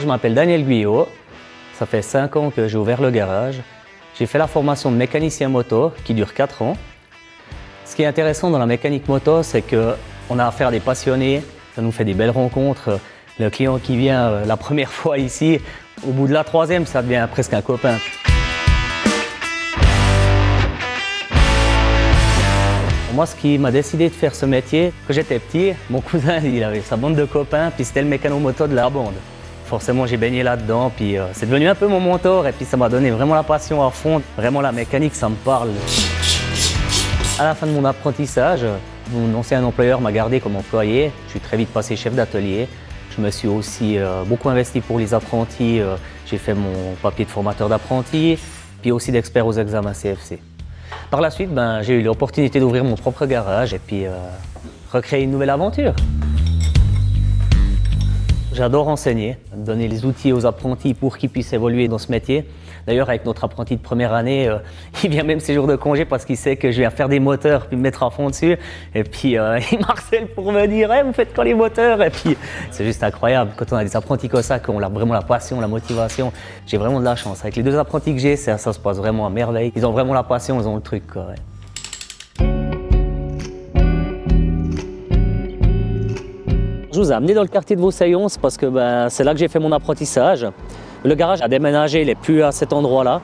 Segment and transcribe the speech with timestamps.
[0.00, 1.08] je m'appelle Daniel Guyot.
[1.78, 3.60] Ça fait 5 ans que j'ai ouvert le garage.
[4.18, 6.76] J'ai fait la formation de mécanicien moto qui dure 4 ans.
[7.84, 11.42] Ce qui est intéressant dans la mécanique moto, c'est qu'on a affaire à des passionnés,
[11.74, 12.98] ça nous fait des belles rencontres.
[13.38, 15.60] Le client qui vient euh, la première fois ici,
[16.06, 17.96] au bout de la troisième, ça devient presque un copain.
[23.14, 26.62] Moi, ce qui m'a décidé de faire ce métier, quand j'étais petit, mon cousin, il
[26.62, 29.14] avait sa bande de copains, puis c'était le mécano-moto de la bande.
[29.66, 32.76] Forcément, j'ai baigné là-dedans, puis euh, c'est devenu un peu mon mentor, et puis ça
[32.76, 34.22] m'a donné vraiment la passion à fond.
[34.36, 35.70] Vraiment, la mécanique, ça me parle.
[37.36, 38.64] À la fin de mon apprentissage,
[39.10, 41.10] mon ancien employeur m'a gardé comme employé.
[41.26, 42.68] Je suis très vite passé chef d'atelier.
[43.16, 45.80] Je me suis aussi euh, beaucoup investi pour les apprentis.
[45.80, 48.38] Euh, j'ai fait mon papier de formateur d'apprenti,
[48.82, 50.38] puis aussi d'expert aux examens CFC.
[51.10, 54.04] Par la suite, ben, j'ai eu l'opportunité d'ouvrir mon propre garage et puis
[54.92, 55.94] recréer une nouvelle aventure.
[58.56, 62.48] J'adore enseigner, donner les outils aux apprentis pour qu'ils puissent évoluer dans ce métier.
[62.86, 64.56] D'ailleurs, avec notre apprenti de première année, euh,
[65.04, 67.20] il vient même ses jours de congé parce qu'il sait que je viens faire des
[67.20, 68.56] moteurs puis me mettre à fond dessus.
[68.94, 72.00] Et puis, euh, il m'harcèle pour me dire hey, Vous faites quand les moteurs?
[72.02, 72.34] Et puis,
[72.70, 75.60] c'est juste incroyable quand on a des apprentis comme ça, qui ont vraiment la passion,
[75.60, 76.32] la motivation.
[76.66, 77.42] J'ai vraiment de la chance.
[77.42, 79.70] Avec les deux apprentis que j'ai, ça, se passe vraiment à merveille.
[79.76, 81.04] Ils ont vraiment la passion, ils ont le truc.
[86.96, 89.38] Je vous ai amené dans le quartier de Vausaillon, parce que ben, c'est là que
[89.38, 90.46] j'ai fait mon apprentissage.
[91.04, 93.20] Le garage a déménagé, il n'est plus à cet endroit-là.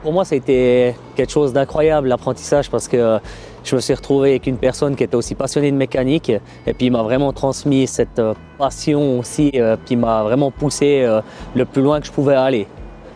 [0.00, 3.18] Pour moi, ça a été quelque chose d'incroyable, l'apprentissage, parce que
[3.64, 6.86] je me suis retrouvé avec une personne qui était aussi passionnée de mécanique, et puis
[6.86, 11.20] il m'a vraiment transmis cette euh, passion aussi, euh, il m'a vraiment poussé euh,
[11.54, 12.66] le plus loin que je pouvais aller.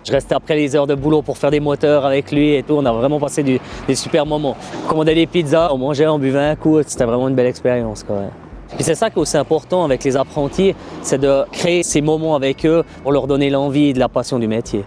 [0.07, 2.75] Je restais après les heures de boulot pour faire des moteurs avec lui et tout.
[2.75, 4.59] On a vraiment passé des super moments.
[4.85, 6.83] On commandait des pizzas, on mangeait, on buvait un coup.
[6.87, 8.05] C'était vraiment une belle expérience.
[8.07, 8.44] Même.
[8.79, 12.35] Et c'est ça qui est aussi important avec les apprentis, c'est de créer ces moments
[12.35, 14.85] avec eux pour leur donner l'envie et de la passion du métier.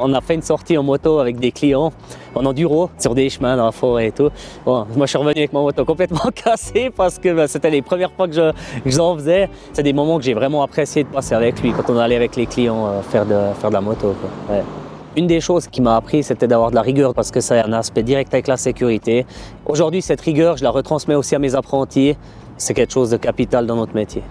[0.00, 1.92] On a fait une sortie en moto avec des clients
[2.34, 4.30] en enduro sur des chemins dans la forêt et tout.
[4.64, 8.12] moi, je suis revenu avec ma moto complètement cassée parce que ben, c'était les premières
[8.12, 8.52] fois que je,
[8.86, 9.50] j'en faisais.
[9.72, 12.36] C'est des moments que j'ai vraiment apprécié de passer avec lui quand on allait avec
[12.36, 14.14] les clients euh, faire, de, faire de la moto.
[15.16, 17.66] Une des choses qui m'a appris, c'était d'avoir de la rigueur parce que ça a
[17.66, 19.26] un aspect direct avec la sécurité.
[19.66, 22.14] Aujourd'hui, cette rigueur, je la retransmets aussi à mes apprentis
[22.58, 24.22] c'est quelque chose de capital dans notre métier.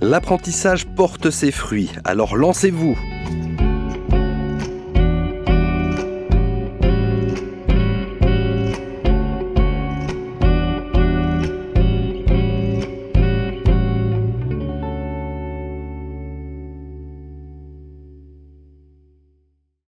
[0.00, 2.96] L'apprentissage porte ses fruits, alors lancez-vous